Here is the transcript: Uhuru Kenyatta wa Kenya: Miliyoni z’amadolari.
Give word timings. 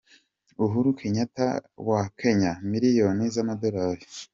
Uhuru 0.65 0.89
Kenyatta 0.99 1.47
wa 1.89 2.01
Kenya: 2.19 2.51
Miliyoni 2.71 3.25
z’amadolari. 3.33 4.03